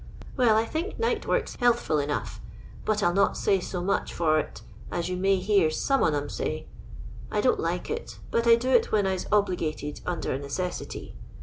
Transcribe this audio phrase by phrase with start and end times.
[0.35, 2.41] Well, I think nightwork'» healthful enough,
[2.85, 6.15] but I '11 not say so much for it as you may hear some on
[6.15, 6.65] 'em say.
[7.29, 10.39] I don't like it, but I do it when I 's ob ligated under a
[10.39, 11.15] necessity.